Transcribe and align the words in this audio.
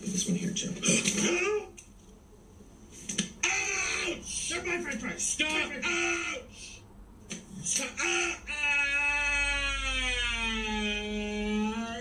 This 0.00 0.26
one 0.26 0.36
here, 0.36 0.50
Joe. 0.50 0.70
Ouch! 3.44 4.50
They're 4.50 4.64
my 4.64 4.78
french 4.82 5.00
fries. 5.00 5.22
Stop! 5.22 5.48
Ouch! 5.84 6.82
Stop! 7.62 7.88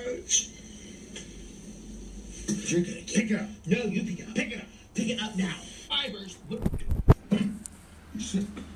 Ouch! 0.08 0.50
You're 2.68 2.82
gonna 2.82 3.02
pick 3.08 3.32
it 3.32 3.40
up. 3.40 3.48
No, 3.66 3.78
you 3.86 4.04
pick 4.04 4.20
it 4.20 4.28
up. 4.28 4.36
Pick 4.36 4.52
it 4.52 4.60
up. 4.60 4.68
Pick 4.94 5.10
it 5.10 5.22
up 5.22 5.36
now. 5.36 5.56
Fibers. 5.90 6.38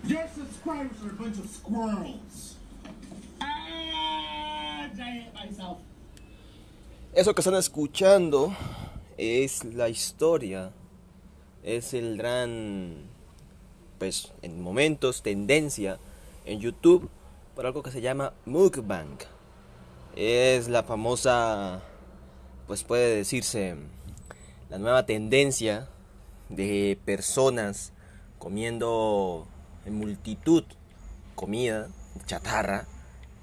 Your 0.05 0.27
subscribers 0.35 1.03
are 1.03 1.09
a 1.09 1.13
bunch 1.13 1.37
of 1.39 1.49
squirrels. 1.49 2.55
Ah, 3.41 4.85
I 4.85 4.87
hit 4.87 5.33
myself. 5.33 5.79
Eso 7.13 7.33
que 7.33 7.41
están 7.41 7.55
escuchando 7.55 8.55
es 9.21 9.63
la 9.63 9.87
historia, 9.87 10.71
es 11.61 11.93
el 11.93 12.17
gran, 12.17 13.03
pues 13.99 14.33
en 14.41 14.59
momentos, 14.59 15.21
tendencia 15.21 15.99
en 16.45 16.59
YouTube 16.59 17.07
por 17.53 17.67
algo 17.67 17.83
que 17.83 17.91
se 17.91 18.01
llama 18.01 18.33
mukbang. 18.47 19.19
Es 20.15 20.69
la 20.69 20.81
famosa, 20.81 21.83
pues 22.65 22.83
puede 22.83 23.15
decirse, 23.15 23.75
la 24.71 24.79
nueva 24.79 25.05
tendencia 25.05 25.87
de 26.49 26.97
personas 27.05 27.93
comiendo 28.39 29.45
en 29.85 29.93
multitud 29.93 30.63
comida 31.35 31.89
chatarra 32.25 32.87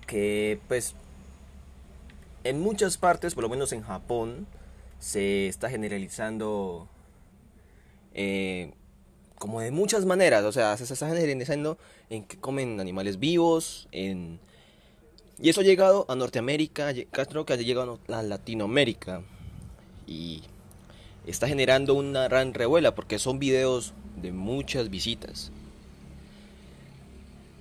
que 0.09 0.61
pues 0.67 0.97
en 2.43 2.61
muchas 2.61 2.99
partes, 2.99 3.37
por 3.37 3.45
lo 3.45 3.49
menos 3.49 3.73
en 3.73 3.83
Japón, 3.83 4.49
se 4.99 5.49
está 5.49 5.71
generalizando 5.71 6.89
eh, 8.15 8.73
como 9.39 9.61
de 9.61 9.71
muchas 9.71 10.05
maneras. 10.05 10.45
O 10.45 10.53
sea, 10.53 10.77
se 10.77 10.93
está 10.93 11.09
generalizando 11.09 11.79
en 12.11 12.25
que 12.25 12.39
comen 12.39 12.81
animales 12.81 13.19
vivos, 13.19 13.89
en... 13.93 14.41
Y 15.41 15.51
eso 15.51 15.61
ha 15.61 15.65
llegado 15.65 16.05
a 16.09 16.17
Norteamérica, 16.17 16.93
creo 17.13 17.47
que 17.47 17.53
ha 17.53 17.57
llegado 17.57 18.01
a 18.09 18.23
Latinoamérica. 18.23 19.23
Y 20.07 20.43
está 21.27 21.47
generando 21.47 21.95
una 21.95 22.25
gran 22.25 22.55
revuela 22.55 22.95
porque 22.95 23.21
son 23.21 23.39
videos 23.39 23.95
de 24.21 24.33
muchas 24.33 24.91
visitas. 24.91 25.53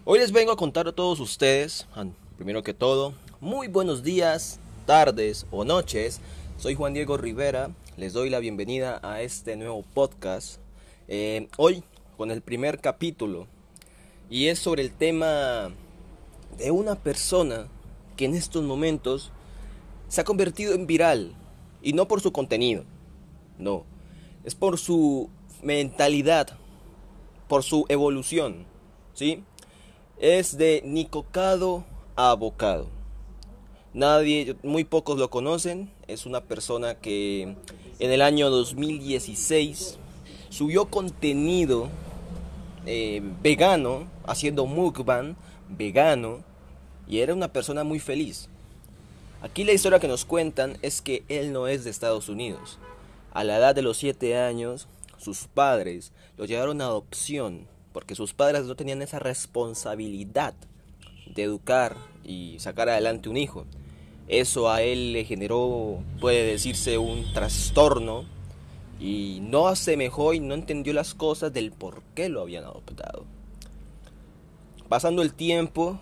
Hoy 0.06 0.20
les 0.20 0.32
vengo 0.32 0.54
a 0.54 0.58
contar 0.58 0.88
a 0.88 0.94
todos 0.94 1.20
ustedes, 1.20 1.86
primero 2.38 2.64
que 2.64 2.74
todo, 2.74 3.14
muy 3.42 3.68
buenos 3.68 4.04
días, 4.04 4.60
tardes 4.86 5.46
o 5.52 5.66
noches. 5.66 6.22
Soy 6.58 6.74
Juan 6.74 6.96
Diego 6.96 7.18
Rivera, 7.18 7.70
les 7.98 8.14
doy 8.14 8.32
la 8.32 8.40
bienvenida 8.40 9.00
a 9.04 9.22
este 9.22 9.56
nuevo 9.56 9.84
podcast. 9.84 10.60
Eh, 11.08 11.50
hoy 11.58 11.84
con 12.18 12.32
el 12.32 12.42
primer 12.42 12.82
capítulo 12.82 13.46
y 14.28 14.48
es 14.48 14.58
sobre 14.58 14.82
el 14.82 14.92
tema 14.92 15.70
de 16.58 16.72
una 16.72 16.96
persona 16.96 17.68
que 18.16 18.26
en 18.26 18.34
estos 18.34 18.64
momentos 18.64 19.32
se 20.08 20.22
ha 20.22 20.24
convertido 20.24 20.74
en 20.74 20.88
viral 20.88 21.36
y 21.84 21.94
no 21.94 22.08
por 22.08 22.22
su 22.22 22.32
contenido, 22.32 22.86
no, 23.60 23.86
es 24.44 24.56
por 24.56 24.80
su 24.80 25.30
mentalidad, 25.62 26.58
por 27.48 27.62
su 27.62 27.86
evolución, 27.88 28.66
¿sí? 29.14 29.44
Es 30.18 30.58
de 30.58 30.82
Nicocado 30.84 31.86
a 32.16 32.32
Abocado. 32.32 32.88
Nadie, 33.94 34.56
muy 34.64 34.86
pocos 34.86 35.20
lo 35.20 35.30
conocen. 35.30 35.96
Es 36.08 36.26
una 36.26 36.40
persona 36.40 36.96
que 36.96 37.56
en 38.00 38.12
el 38.12 38.22
año 38.22 38.50
2016 38.50 39.98
subió 40.50 40.86
contenido 40.86 41.90
eh, 42.86 43.22
vegano, 43.44 44.08
haciendo 44.26 44.66
mukbang 44.66 45.36
vegano, 45.68 46.44
y 47.10 47.20
era 47.20 47.34
una 47.34 47.52
persona 47.52 47.84
muy 47.84 48.00
feliz. 48.00 48.48
Aquí 49.42 49.66
la 49.66 49.74
historia 49.74 50.00
que 50.00 50.08
nos 50.08 50.24
cuentan 50.24 50.78
es 50.82 51.02
que 51.02 51.26
él 51.28 51.52
no 51.52 51.68
es 51.68 51.84
de 51.84 51.90
Estados 51.90 52.30
Unidos. 52.30 52.80
A 53.34 53.44
la 53.44 53.58
edad 53.58 53.76
de 53.76 53.82
los 53.82 53.98
7 53.98 54.38
años, 54.38 54.88
sus 55.18 55.48
padres 55.48 56.14
lo 56.38 56.46
llevaron 56.46 56.80
a 56.80 56.86
adopción, 56.86 57.68
porque 57.92 58.16
sus 58.16 58.34
padres 58.34 58.64
no 58.64 58.76
tenían 58.76 59.02
esa 59.02 59.20
responsabilidad 59.20 60.54
de 61.26 61.44
educar 61.44 61.98
y 62.24 62.56
sacar 62.60 62.88
adelante 62.88 63.28
un 63.28 63.36
hijo. 63.36 63.66
Eso 64.28 64.70
a 64.70 64.82
él 64.82 65.14
le 65.14 65.24
generó, 65.24 66.00
puede 66.20 66.44
decirse, 66.44 66.98
un 66.98 67.32
trastorno 67.34 68.26
y 69.00 69.40
no 69.42 69.68
asemejó 69.68 70.34
y 70.34 70.40
no 70.40 70.54
entendió 70.54 70.94
las 70.94 71.14
cosas 71.14 71.54
del 71.54 71.72
por 71.72 72.02
qué 72.14 72.28
lo 72.28 72.42
habían 72.42 72.66
adoptado. 72.66 73.26
Pasando 74.90 75.22
el 75.22 75.34
tiempo, 75.34 76.00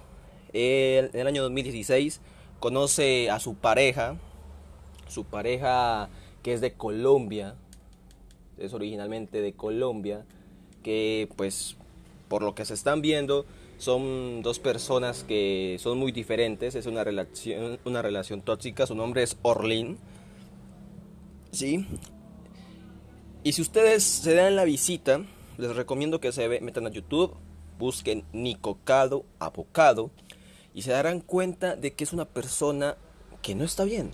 en 0.53 1.09
el 1.13 1.27
año 1.27 1.43
2016 1.43 2.21
conoce 2.59 3.29
a 3.29 3.39
su 3.39 3.55
pareja, 3.55 4.17
su 5.07 5.25
pareja 5.25 6.09
que 6.41 6.53
es 6.53 6.61
de 6.61 6.73
Colombia, 6.73 7.55
es 8.57 8.73
originalmente 8.73 9.41
de 9.41 9.53
Colombia, 9.53 10.25
que 10.81 11.29
pues 11.35 11.75
por 12.27 12.41
lo 12.41 12.55
que 12.55 12.65
se 12.65 12.73
están 12.73 13.01
viendo 13.01 13.45
son 13.77 14.41
dos 14.41 14.59
personas 14.59 15.23
que 15.23 15.77
son 15.79 15.97
muy 15.97 16.11
diferentes, 16.11 16.75
es 16.75 16.85
una 16.85 17.03
relación, 17.03 17.79
una 17.85 18.01
relación 18.01 18.41
tóxica, 18.41 18.87
su 18.87 18.95
nombre 18.95 19.23
es 19.23 19.37
Orlin. 19.41 19.97
¿Sí? 21.51 21.85
Y 23.43 23.53
si 23.53 23.61
ustedes 23.61 24.03
se 24.03 24.33
dan 24.33 24.55
la 24.55 24.65
visita, 24.65 25.21
les 25.57 25.75
recomiendo 25.75 26.19
que 26.19 26.31
se 26.31 26.47
metan 26.61 26.87
a 26.87 26.89
YouTube, 26.89 27.35
busquen 27.77 28.25
Nicocado 28.33 29.25
Abocado 29.39 30.11
y 30.73 30.81
se 30.81 30.91
darán 30.91 31.21
cuenta 31.21 31.75
de 31.75 31.93
que 31.93 32.03
es 32.03 32.13
una 32.13 32.25
persona 32.25 32.97
que 33.41 33.55
no 33.55 33.63
está 33.63 33.83
bien. 33.83 34.11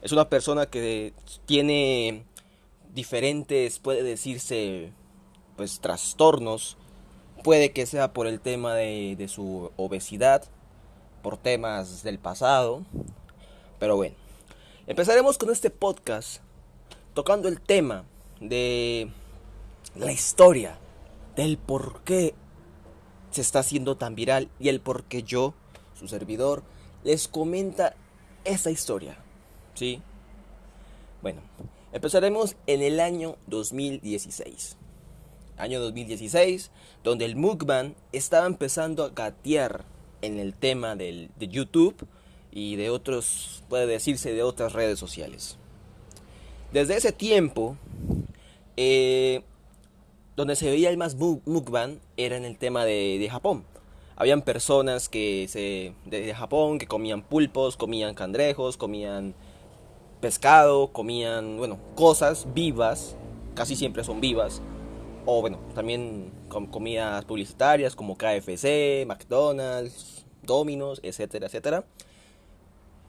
Es 0.00 0.12
una 0.12 0.28
persona 0.28 0.66
que 0.66 1.12
tiene 1.46 2.24
diferentes, 2.92 3.78
puede 3.78 4.02
decirse, 4.02 4.92
pues 5.56 5.80
trastornos 5.80 6.76
Puede 7.44 7.72
que 7.72 7.84
sea 7.84 8.14
por 8.14 8.26
el 8.26 8.40
tema 8.40 8.74
de, 8.74 9.26
su 9.28 9.70
obesidad, 9.76 10.44
por 11.22 11.36
temas 11.36 12.02
del 12.02 12.18
pasado. 12.18 12.86
Pero 13.78 13.96
bueno, 13.96 14.14
empezaremos 14.86 15.36
con 15.36 15.50
este 15.50 15.68
podcast 15.68 16.40
tocando 17.12 17.48
el 17.48 17.60
tema 17.60 18.06
de 18.40 19.10
la 19.94 20.10
historia, 20.10 20.78
del 21.36 21.58
por 21.58 22.00
qué 22.00 22.34
se 23.30 23.42
está 23.42 23.58
haciendo 23.58 23.98
tan 23.98 24.14
viral 24.14 24.48
y 24.58 24.70
el 24.70 24.80
por 24.80 25.04
qué 25.04 25.22
yo, 25.22 25.52
su 25.98 26.08
servidor, 26.08 26.62
les 27.02 27.28
comenta 27.28 27.94
esa 28.44 28.70
historia. 28.70 29.18
¿Sí? 29.74 30.00
Bueno, 31.20 31.42
empezaremos 31.92 32.56
en 32.66 32.80
el 32.80 33.00
año 33.00 33.36
2016 33.48 34.78
año 35.56 35.80
2016, 35.80 36.70
donde 37.02 37.24
el 37.24 37.36
mukbang 37.36 37.94
estaba 38.12 38.46
empezando 38.46 39.04
a 39.04 39.10
gatear 39.10 39.84
en 40.22 40.38
el 40.38 40.54
tema 40.54 40.96
del, 40.96 41.30
de 41.38 41.48
YouTube 41.48 42.06
y 42.50 42.76
de 42.76 42.90
otros, 42.90 43.62
puede 43.68 43.86
decirse, 43.86 44.32
de 44.32 44.42
otras 44.42 44.72
redes 44.72 44.98
sociales. 44.98 45.58
Desde 46.72 46.96
ese 46.96 47.12
tiempo, 47.12 47.76
eh, 48.76 49.42
donde 50.36 50.56
se 50.56 50.70
veía 50.70 50.90
el 50.90 50.96
más 50.96 51.16
mukbang 51.16 51.98
era 52.16 52.36
en 52.36 52.44
el 52.44 52.58
tema 52.58 52.84
de, 52.84 53.26
Japón. 53.30 53.64
Habían 54.16 54.42
personas 54.42 55.08
que 55.08 55.46
se, 55.48 55.94
de, 56.04 56.34
Japón 56.34 56.78
que 56.78 56.86
comían 56.86 57.22
pulpos, 57.22 57.76
comían 57.76 58.14
cangrejos, 58.14 58.76
comían 58.76 59.34
pescado, 60.20 60.88
comían, 60.92 61.58
bueno, 61.58 61.78
cosas 61.94 62.46
vivas, 62.54 63.16
casi 63.54 63.76
siempre 63.76 64.04
son 64.04 64.20
vivas, 64.20 64.62
o 65.26 65.40
bueno, 65.40 65.58
también 65.74 66.32
con 66.48 66.66
comidas 66.66 67.24
publicitarias 67.24 67.96
como 67.96 68.16
KFC, 68.16 69.06
McDonald's, 69.06 70.26
Domino's, 70.42 71.00
etcétera, 71.02 71.46
etcétera. 71.46 71.84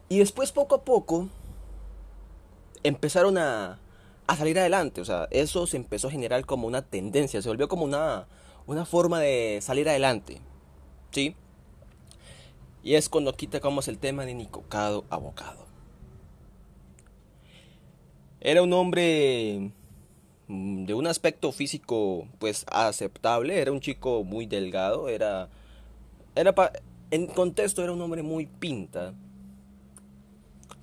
Y 0.07 0.19
después 0.19 0.51
poco 0.51 0.75
a 0.75 0.83
poco 0.83 1.27
empezaron 2.83 3.37
a, 3.37 3.79
a 4.27 4.35
salir 4.35 4.57
adelante. 4.59 5.01
O 5.01 5.05
sea, 5.05 5.27
eso 5.31 5.67
se 5.67 5.77
empezó 5.77 6.07
a 6.07 6.11
generar 6.11 6.45
como 6.45 6.67
una 6.67 6.81
tendencia, 6.81 7.41
se 7.41 7.49
volvió 7.49 7.67
como 7.67 7.83
una, 7.83 8.27
una 8.65 8.85
forma 8.85 9.19
de 9.19 9.59
salir 9.61 9.89
adelante. 9.89 10.41
¿Sí? 11.11 11.35
Y 12.83 12.95
es 12.95 13.09
cuando 13.09 13.31
aquí 13.31 13.47
tocamos 13.47 13.87
el 13.87 13.97
tema 13.97 14.25
de 14.25 14.35
Nicocado 14.35 15.05
Abocado. 15.09 15.65
Era 18.39 18.61
un 18.61 18.73
hombre 18.73 19.71
de 20.47 20.93
un 20.93 21.07
aspecto 21.07 21.51
físico 21.51 22.27
pues 22.39 22.65
aceptable, 22.69 23.59
era 23.59 23.71
un 23.71 23.79
chico 23.79 24.23
muy 24.23 24.45
delgado, 24.45 25.09
era 25.09 25.49
era 26.35 26.53
en 27.11 27.27
contexto 27.27 27.81
era 27.83 27.93
un 27.93 28.01
hombre 28.01 28.21
muy 28.21 28.45
pinta, 28.45 29.13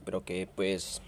pero 0.04 0.24
que 0.24 0.48
pues 0.54 1.02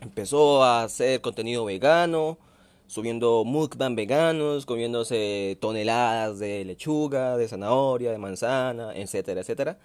empezó 0.00 0.62
a 0.62 0.82
hacer 0.84 1.20
contenido 1.20 1.64
vegano, 1.64 2.38
subiendo 2.86 3.44
mukbang 3.44 3.94
veganos, 3.94 4.66
comiéndose 4.66 5.56
toneladas 5.60 6.38
de 6.38 6.64
lechuga, 6.64 7.36
de 7.36 7.48
zanahoria, 7.48 8.12
de 8.12 8.18
manzana, 8.18 8.94
etcétera, 8.94 9.40
etcétera. 9.40 9.78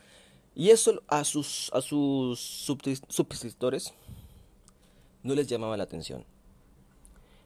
Y 0.54 0.72
eso 0.72 1.02
a 1.08 1.24
sus, 1.24 1.72
a 1.74 1.82
sus 1.82 2.68
no 5.24 5.36
les 5.36 5.48
llamaba 5.48 5.78
la 5.78 5.84
atención. 5.84 6.26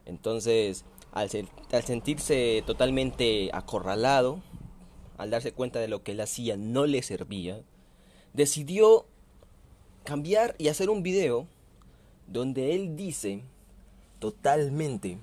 Entonces, 0.06 0.86
al, 1.12 1.30
sentirse 1.30 2.64
totalmente 2.66 3.50
acorralado, 3.54 4.42
al 5.18 5.30
darse 5.30 5.52
cuenta 5.52 5.80
de 5.80 5.88
lo 5.88 6.04
que 6.04 6.14
él 6.14 6.22
hacía 6.22 6.58
no 6.58 6.86
le 6.86 7.04
servía, 7.04 7.62
decidió 8.34 9.06
cambiar 10.04 10.56
y 10.58 10.70
hacer 10.70 10.90
un 10.90 11.04
video 11.04 11.48
donde 12.28 12.76
él 12.76 12.96
dice 12.96 13.44
totalmente 14.20 15.18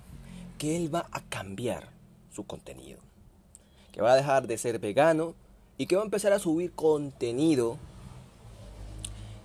que 0.58 0.76
él 0.76 0.94
va 0.94 1.06
a 1.10 1.22
cambiar 1.22 1.90
su 2.30 2.44
contenido, 2.44 2.98
que 3.92 4.02
va 4.02 4.12
a 4.12 4.16
dejar 4.16 4.46
de 4.46 4.58
ser 4.58 4.78
vegano 4.78 5.34
y 5.78 5.86
que 5.86 5.96
va 5.96 6.02
a 6.02 6.04
empezar 6.04 6.32
a 6.32 6.38
subir 6.38 6.72
contenido 6.72 7.78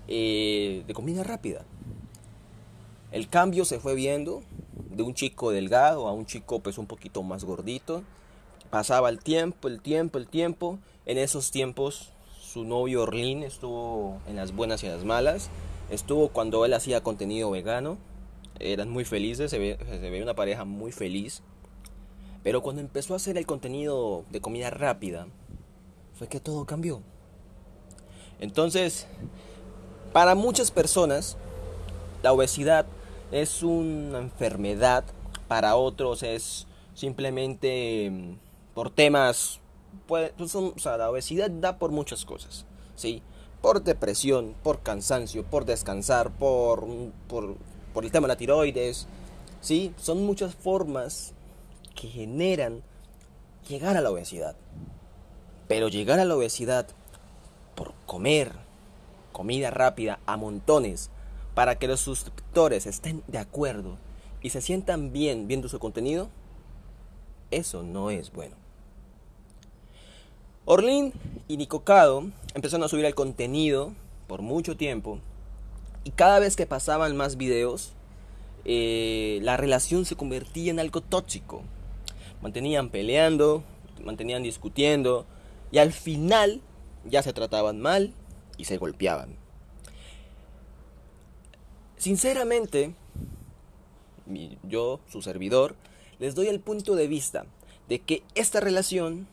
eh, 0.07 0.83
de 0.85 0.93
comida 0.93 1.23
rápida. 1.23 1.63
El 3.11 3.29
cambio 3.29 3.63
se 3.63 3.79
fue 3.79 3.95
viendo 3.95 4.41
de 4.95 5.03
un 5.03 5.13
chico 5.13 5.51
delgado 5.51 6.07
a 6.07 6.13
un 6.13 6.25
chico 6.25 6.59
pues 6.59 6.77
un 6.77 6.87
poquito 6.87 7.23
más 7.23 7.43
gordito. 7.43 8.03
Pasaba 8.69 9.09
el 9.09 9.19
tiempo, 9.19 9.67
el 9.67 9.81
tiempo, 9.81 10.17
el 10.17 10.27
tiempo. 10.27 10.79
En 11.05 11.17
esos 11.17 11.51
tiempos 11.51 12.11
su 12.41 12.63
novio 12.63 13.03
Orlin 13.03 13.43
estuvo 13.43 14.19
en 14.27 14.35
las 14.35 14.55
buenas 14.55 14.83
y 14.83 14.87
las 14.87 15.03
malas. 15.03 15.49
Estuvo 15.89 16.29
cuando 16.29 16.65
él 16.65 16.73
hacía 16.73 17.01
contenido 17.01 17.51
vegano. 17.51 17.97
Eran 18.59 18.89
muy 18.89 19.05
felices, 19.05 19.49
se 19.49 19.57
ve, 19.57 19.77
se 19.89 20.09
ve 20.09 20.21
una 20.21 20.35
pareja 20.35 20.63
muy 20.63 20.91
feliz. 20.91 21.41
Pero 22.43 22.61
cuando 22.61 22.81
empezó 22.81 23.13
a 23.13 23.17
hacer 23.17 23.37
el 23.37 23.45
contenido 23.45 24.25
de 24.29 24.41
comida 24.41 24.69
rápida, 24.69 25.27
fue 26.13 26.27
que 26.27 26.39
todo 26.39 26.65
cambió. 26.65 27.01
Entonces, 28.39 29.07
para 30.11 30.35
muchas 30.35 30.69
personas, 30.69 31.37
la 32.21 32.33
obesidad 32.33 32.85
es 33.33 33.63
una 33.63 34.19
enfermedad, 34.19 35.03
para 35.47 35.75
otros 35.75 36.21
es 36.21 36.67
simplemente 36.93 38.09
mm, 38.11 38.35
por 38.75 38.91
temas, 38.91 39.59
pues, 40.07 40.31
la 40.85 41.09
obesidad 41.09 41.49
da 41.49 41.77
por 41.79 41.91
muchas 41.91 42.25
cosas, 42.25 42.65
¿sí? 42.95 43.23
Por 43.61 43.83
depresión, 43.83 44.53
por 44.61 44.81
cansancio, 44.81 45.43
por 45.43 45.65
descansar, 45.65 46.29
por, 46.31 46.85
por, 47.27 47.55
por 47.93 48.05
el 48.05 48.11
tema 48.11 48.27
de 48.27 48.33
la 48.33 48.37
tiroides, 48.37 49.07
¿sí? 49.61 49.93
Son 49.97 50.23
muchas 50.23 50.53
formas 50.53 51.33
que 51.95 52.09
generan 52.09 52.83
llegar 53.67 53.97
a 53.97 54.01
la 54.01 54.11
obesidad. 54.11 54.55
Pero 55.67 55.87
llegar 55.87 56.19
a 56.19 56.25
la 56.25 56.35
obesidad 56.35 56.85
por 57.75 57.93
comer 58.05 58.51
comida 59.31 59.71
rápida 59.71 60.19
a 60.27 60.37
montones 60.37 61.09
para 61.53 61.77
que 61.77 61.87
los 61.87 61.99
suscriptores 61.99 62.85
estén 62.85 63.23
de 63.27 63.37
acuerdo 63.37 63.97
y 64.41 64.49
se 64.49 64.61
sientan 64.61 65.11
bien 65.11 65.47
viendo 65.47 65.69
su 65.69 65.79
contenido, 65.79 66.29
eso 67.51 67.83
no 67.83 68.09
es 68.09 68.31
bueno. 68.31 68.55
Orlin 70.65 71.13
y 71.47 71.57
Nicocado 71.57 72.25
empezaron 72.53 72.83
a 72.83 72.87
subir 72.87 73.05
el 73.05 73.15
contenido 73.15 73.93
por 74.27 74.41
mucho 74.41 74.77
tiempo 74.77 75.19
y 76.03 76.11
cada 76.11 76.39
vez 76.39 76.55
que 76.55 76.65
pasaban 76.65 77.15
más 77.15 77.37
videos, 77.37 77.93
eh, 78.65 79.39
la 79.41 79.57
relación 79.57 80.05
se 80.05 80.15
convertía 80.15 80.71
en 80.71 80.79
algo 80.79 81.01
tóxico. 81.01 81.63
Mantenían 82.41 82.89
peleando, 82.89 83.63
mantenían 84.03 84.43
discutiendo, 84.43 85.25
y 85.71 85.77
al 85.77 85.93
final 85.93 86.61
ya 87.05 87.23
se 87.23 87.33
trataban 87.33 87.79
mal 87.79 88.13
y 88.57 88.65
se 88.65 88.77
golpeaban. 88.77 89.42
Sinceramente, 92.03 92.93
yo, 94.63 94.99
su 95.07 95.21
servidor, 95.21 95.77
les 96.19 96.35
doy 96.35 96.47
el 96.47 96.59
punto 96.59 96.97
de 96.97 97.07
vista 97.07 97.45
de 97.87 97.99
que 97.99 98.23
esta 98.35 98.59
relación 98.59 99.25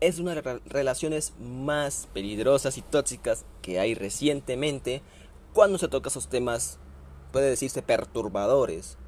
es 0.00 0.18
una 0.18 0.34
de 0.34 0.42
las 0.42 0.62
relaciones 0.66 1.32
más 1.40 2.06
peligrosas 2.12 2.76
y 2.76 2.82
tóxicas 2.82 3.46
que 3.62 3.80
hay 3.80 3.94
recientemente 3.94 5.00
cuando 5.54 5.78
se 5.78 5.88
toca 5.88 6.10
esos 6.10 6.28
temas, 6.28 6.78
puede 7.32 7.48
decirse, 7.48 7.80
perturbadores 7.80 8.98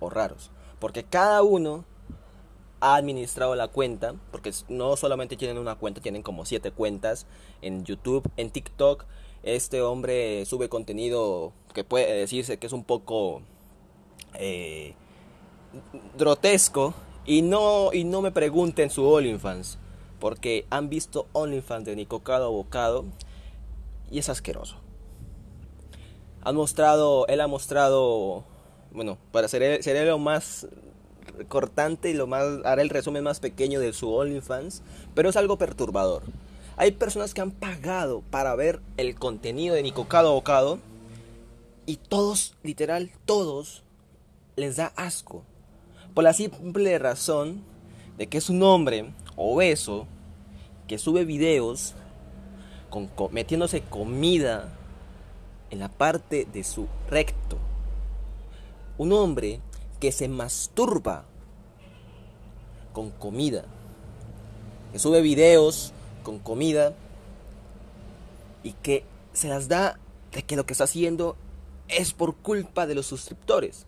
o 0.00 0.10
raros. 0.10 0.50
Porque 0.80 1.04
cada 1.04 1.44
uno 1.44 1.84
ha 2.80 2.96
administrado 2.96 3.54
la 3.54 3.68
cuenta, 3.68 4.16
porque 4.32 4.50
no 4.68 4.96
solamente 4.96 5.36
tienen 5.36 5.56
una 5.56 5.76
cuenta, 5.76 6.00
tienen 6.00 6.24
como 6.24 6.46
siete 6.46 6.72
cuentas 6.72 7.28
en 7.60 7.84
YouTube, 7.84 8.28
en 8.36 8.50
TikTok. 8.50 9.04
Este 9.44 9.82
hombre 9.82 10.44
sube 10.46 10.68
contenido 10.68 11.52
que 11.72 11.84
puede 11.84 12.12
decirse 12.12 12.58
que 12.58 12.66
es 12.66 12.72
un 12.72 12.84
poco 12.84 13.42
eh, 14.34 14.94
grotesco. 16.16 16.94
Y 17.24 17.42
no, 17.42 17.92
y 17.92 18.04
no 18.04 18.20
me 18.20 18.32
pregunten 18.32 18.90
su 18.90 19.06
OnlyFans, 19.06 19.78
porque 20.18 20.66
han 20.70 20.88
visto 20.88 21.28
OnlyFans 21.32 21.84
de 21.84 21.94
Nicocado 21.94 22.50
Bocado 22.50 23.04
y 24.10 24.18
es 24.18 24.28
asqueroso. 24.28 24.76
Han 26.42 26.56
mostrado, 26.56 27.28
él 27.28 27.40
ha 27.40 27.46
mostrado, 27.46 28.44
bueno, 28.90 29.18
para 29.30 29.46
ser, 29.46 29.84
ser 29.84 30.04
lo 30.04 30.18
más 30.18 30.66
cortante 31.48 32.10
y 32.10 32.14
lo 32.14 32.26
más 32.26 32.44
haré 32.64 32.82
el 32.82 32.88
resumen 32.88 33.22
más 33.22 33.38
pequeño 33.38 33.78
de 33.78 33.92
su 33.92 34.12
OnlyFans, 34.12 34.82
pero 35.14 35.30
es 35.30 35.36
algo 35.36 35.58
perturbador. 35.58 36.24
Hay 36.76 36.92
personas 36.92 37.34
que 37.34 37.40
han 37.40 37.52
pagado 37.52 38.22
para 38.30 38.54
ver 38.56 38.80
el 38.96 39.14
contenido 39.14 39.74
de 39.76 39.82
Nicocado 39.82 40.32
Bocado 40.32 40.78
y 41.92 41.96
todos, 41.96 42.54
literal, 42.62 43.10
todos 43.26 43.82
les 44.56 44.76
da 44.76 44.94
asco. 44.96 45.42
Por 46.14 46.24
la 46.24 46.32
simple 46.32 46.98
razón 46.98 47.62
de 48.16 48.28
que 48.28 48.38
es 48.38 48.48
un 48.48 48.62
hombre 48.62 49.12
obeso 49.36 50.06
que 50.88 50.96
sube 50.96 51.26
videos 51.26 51.92
con, 52.88 53.10
metiéndose 53.30 53.82
comida 53.82 54.72
en 55.68 55.80
la 55.80 55.90
parte 55.90 56.46
de 56.50 56.64
su 56.64 56.88
recto. 57.10 57.58
Un 58.96 59.12
hombre 59.12 59.60
que 60.00 60.12
se 60.12 60.28
masturba 60.28 61.26
con 62.94 63.10
comida, 63.10 63.66
que 64.92 64.98
sube 64.98 65.20
videos 65.20 65.92
con 66.22 66.38
comida 66.38 66.94
y 68.62 68.72
que 68.72 69.04
se 69.34 69.48
las 69.48 69.68
da 69.68 69.98
de 70.32 70.42
que 70.42 70.56
lo 70.56 70.64
que 70.64 70.72
está 70.72 70.84
haciendo 70.84 71.36
es 71.96 72.12
por 72.12 72.36
culpa 72.36 72.86
de 72.86 72.94
los 72.94 73.06
suscriptores. 73.06 73.86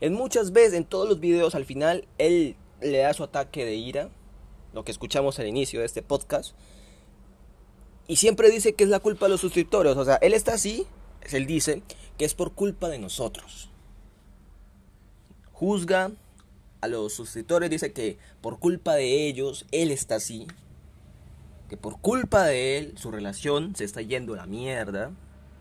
En 0.00 0.12
muchas 0.14 0.52
veces, 0.52 0.74
en 0.74 0.84
todos 0.84 1.08
los 1.08 1.20
videos, 1.20 1.54
al 1.54 1.64
final, 1.64 2.06
él 2.18 2.56
le 2.80 2.98
da 2.98 3.14
su 3.14 3.24
ataque 3.24 3.64
de 3.64 3.76
ira, 3.76 4.10
lo 4.74 4.84
que 4.84 4.92
escuchamos 4.92 5.38
al 5.38 5.46
inicio 5.46 5.80
de 5.80 5.86
este 5.86 6.02
podcast, 6.02 6.54
y 8.08 8.16
siempre 8.16 8.50
dice 8.50 8.74
que 8.74 8.84
es 8.84 8.90
la 8.90 9.00
culpa 9.00 9.26
de 9.26 9.30
los 9.30 9.40
suscriptores. 9.40 9.96
O 9.96 10.04
sea, 10.04 10.16
él 10.16 10.34
está 10.34 10.54
así, 10.54 10.86
él 11.32 11.46
dice 11.46 11.82
que 12.18 12.24
es 12.24 12.34
por 12.34 12.52
culpa 12.52 12.88
de 12.88 12.98
nosotros 12.98 13.70
juzga 15.56 16.10
a 16.82 16.86
los 16.86 17.14
suscriptores, 17.14 17.70
dice 17.70 17.94
que 17.94 18.18
por 18.42 18.58
culpa 18.58 18.94
de 18.94 19.26
ellos 19.26 19.64
él 19.72 19.90
está 19.90 20.16
así, 20.16 20.46
que 21.70 21.78
por 21.78 21.98
culpa 21.98 22.44
de 22.44 22.76
él 22.76 22.98
su 22.98 23.10
relación 23.10 23.74
se 23.74 23.84
está 23.84 24.02
yendo 24.02 24.34
a 24.34 24.36
la 24.36 24.46
mierda, 24.46 25.12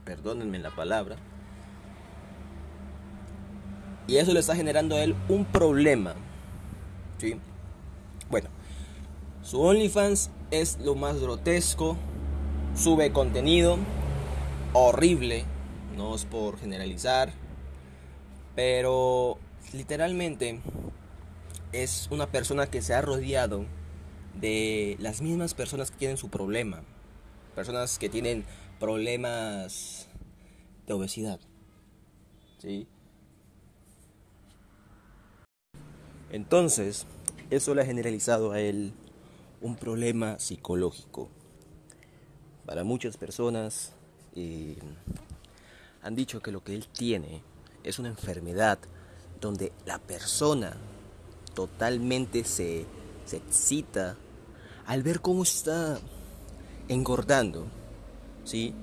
perdónenme 0.03 0.59
la 0.59 0.75
palabra, 0.75 1.15
y 4.07 4.17
eso 4.17 4.33
le 4.33 4.39
está 4.39 4.55
generando 4.55 4.95
a 4.95 5.03
él 5.03 5.15
un 5.29 5.45
problema. 5.45 6.15
¿sí? 7.17 7.39
Bueno, 8.29 8.49
su 9.41 9.61
OnlyFans 9.61 10.29
es 10.51 10.79
lo 10.79 10.95
más 10.95 11.19
grotesco, 11.19 11.97
sube 12.75 13.11
contenido 13.11 13.77
horrible, 14.73 15.45
no 15.95 16.15
es 16.15 16.25
por 16.25 16.59
generalizar, 16.59 17.31
pero 18.55 19.37
literalmente 19.73 20.59
es 21.71 22.07
una 22.11 22.27
persona 22.27 22.67
que 22.67 22.81
se 22.81 22.93
ha 22.93 23.01
rodeado 23.01 23.65
de 24.39 24.97
las 24.99 25.21
mismas 25.21 25.53
personas 25.53 25.91
que 25.91 25.97
tienen 25.97 26.17
su 26.17 26.29
problema. 26.29 26.83
Personas 27.55 27.97
que 27.97 28.09
tienen 28.09 28.43
problemas 28.79 30.07
de 30.87 30.93
obesidad. 30.93 31.39
¿Sí? 32.59 32.87
Entonces, 36.31 37.05
eso 37.49 37.75
le 37.75 37.81
ha 37.81 37.85
generalizado 37.85 38.51
a 38.51 38.59
él 38.59 38.93
un 39.61 39.75
problema 39.75 40.39
psicológico. 40.39 41.29
Para 42.65 42.83
muchas 42.83 43.17
personas 43.17 43.93
eh, 44.35 44.77
han 46.01 46.15
dicho 46.15 46.41
que 46.41 46.51
lo 46.51 46.63
que 46.63 46.75
él 46.75 46.87
tiene 46.87 47.41
es 47.83 47.99
una 47.99 48.09
enfermedad 48.09 48.79
donde 49.39 49.71
la 49.85 49.99
persona 49.99 50.75
totalmente 51.53 52.43
se, 52.43 52.85
se 53.25 53.37
excita 53.37 54.17
al 54.85 55.03
ver 55.03 55.21
cómo 55.21 55.43
está 55.43 55.99
engordando, 56.87 57.65
¿sí? 58.43 58.73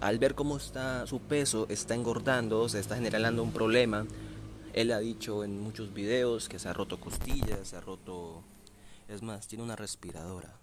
Al 0.00 0.18
ver 0.18 0.34
cómo 0.34 0.56
está 0.56 1.06
su 1.06 1.20
peso 1.20 1.66
está 1.68 1.94
engordando, 1.94 2.68
se 2.68 2.80
está 2.80 2.96
generando 2.96 3.42
un 3.42 3.52
problema. 3.52 4.06
Él 4.76 4.92
ha 4.92 4.98
dicho 4.98 5.42
en 5.42 5.58
muchos 5.58 5.94
videos 5.94 6.50
que 6.50 6.58
se 6.58 6.68
ha 6.68 6.74
roto 6.74 7.00
costillas, 7.00 7.66
se 7.66 7.76
ha 7.76 7.80
roto... 7.80 8.42
Es 9.08 9.22
más, 9.22 9.48
tiene 9.48 9.64
una 9.64 9.74
respiradora. 9.74 10.54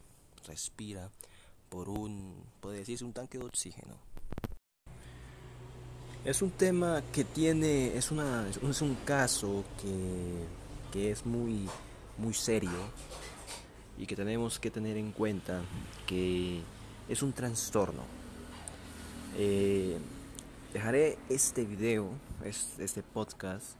Respira 0.45 1.09
por 1.67 1.89
un, 1.89 2.35
puede 2.61 2.77
decirse, 2.77 3.03
un 3.03 3.13
tanque 3.13 3.39
de 3.39 3.45
oxígeno. 3.45 3.95
Es 6.23 6.43
un 6.43 6.51
tema 6.51 7.01
que 7.11 7.23
tiene, 7.23 7.97
es, 7.97 8.11
una, 8.11 8.47
es 8.47 8.81
un 8.81 8.95
caso 9.03 9.63
que, 9.81 10.45
que 10.91 11.09
es 11.09 11.25
muy, 11.25 11.67
muy 12.19 12.35
serio 12.35 12.69
y 13.97 14.05
que 14.05 14.15
tenemos 14.15 14.59
que 14.59 14.69
tener 14.69 14.95
en 14.95 15.11
cuenta 15.11 15.63
que 16.05 16.61
es 17.09 17.23
un 17.23 17.33
trastorno. 17.33 18.03
Eh, 19.35 19.97
dejaré 20.73 21.19
este 21.29 21.65
video, 21.65 22.09
este 22.43 23.03
podcast, 23.03 23.75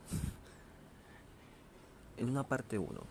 en 2.18 2.30
una 2.30 2.44
parte 2.44 2.78
1. 2.78 3.02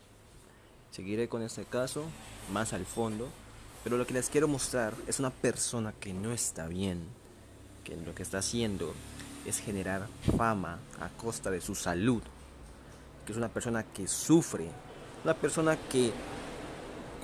Seguiré 0.93 1.29
con 1.29 1.43
este 1.43 1.65
caso 1.65 2.05
más 2.53 2.73
al 2.73 2.87
fondo, 2.87 3.29
pero 3.83 3.97
lo 3.97 4.07
que 4.07 4.15
les 4.15 4.31
quiero 4.31 4.47
mostrar 4.47 4.95
es 5.09 5.19
una 5.19 5.31
persona 5.31 5.93
que 5.99 6.15
no 6.15 6.31
está 6.31 6.69
bien, 6.69 7.05
que 7.83 7.97
lo 7.97 8.15
que 8.15 8.23
está 8.23 8.39
haciendo 8.39 8.95
es 9.45 9.59
generar 9.59 10.07
fama 10.37 10.79
a 11.01 11.09
costa 11.09 11.51
de 11.51 11.61
su 11.61 11.75
salud, 11.75 12.23
que 13.27 13.33
es 13.33 13.39
una 13.39 13.49
persona 13.49 13.83
que 13.83 14.07
sufre, 14.07 14.69
una 15.25 15.35
persona 15.35 15.77
que 15.91 16.13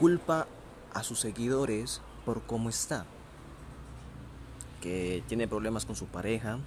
culpa 0.00 0.48
a 0.92 1.04
sus 1.04 1.20
seguidores 1.20 2.00
por 2.24 2.42
cómo 2.42 2.68
está, 2.68 3.06
que 4.80 5.22
tiene 5.28 5.48
problemas 5.48 5.84
con 5.84 5.96
su 5.96 6.06
pareja 6.06 6.58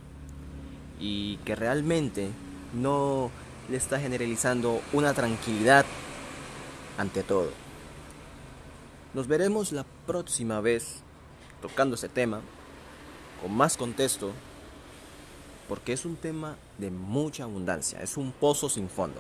y 1.00 1.38
que 1.38 1.56
realmente 1.56 2.30
no 2.74 3.32
le 3.70 3.78
está 3.78 4.00
generalizando 4.00 4.82
una 4.94 5.14
tranquilidad 5.14 5.86
ante 6.98 7.24
todo. 7.24 7.50
Nos 9.14 9.28
veremos 9.28 9.72
la 9.72 9.86
próxima 10.06 10.62
vez 10.62 11.02
tocando 11.62 11.96
ese 11.96 12.10
tema 12.10 12.42
con 13.42 13.54
más 13.54 13.78
contexto 13.78 14.32
porque 15.68 15.94
es 15.94 16.06
un 16.06 16.16
tema 16.18 16.58
de 16.78 16.92
mucha 16.92 17.44
abundancia, 17.44 18.02
es 18.02 18.18
un 18.18 18.32
pozo 18.32 18.70
sin 18.70 18.90
fondo. 18.90 19.20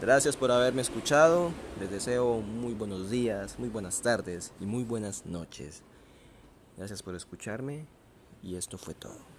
Gracias 0.00 0.36
por 0.36 0.50
haberme 0.50 0.80
escuchado. 0.80 1.50
Les 1.78 1.90
deseo 1.90 2.40
muy 2.40 2.72
buenos 2.72 3.10
días, 3.10 3.58
muy 3.58 3.68
buenas 3.68 4.00
tardes 4.00 4.52
y 4.58 4.64
muy 4.64 4.82
buenas 4.82 5.26
noches. 5.26 5.82
Gracias 6.76 7.02
por 7.02 7.14
escucharme 7.14 7.86
y 8.42 8.56
esto 8.56 8.78
fue 8.78 8.94
todo. 8.94 9.29